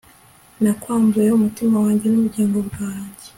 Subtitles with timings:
[0.61, 3.25] nakwambuye umutima wanjye n'ubugingo bwanjye